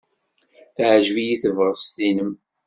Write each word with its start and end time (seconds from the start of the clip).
Teɛjeb-iyi 0.75 1.35
tebɣest-nnem. 1.41 2.31